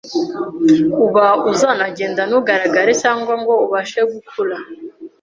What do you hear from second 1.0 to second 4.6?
uba uzanagenda ntugaragare cyangwa ngo ubashe gukura,